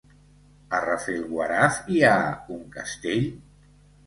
A 0.77 0.79
Rafelguaraf 0.85 1.77
hi 1.97 2.01
ha 2.09 2.15
un 2.57 2.65
castell? 2.79 3.31